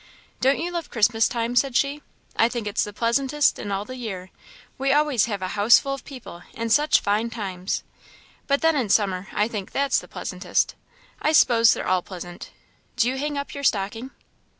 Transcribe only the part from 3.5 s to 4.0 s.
in all the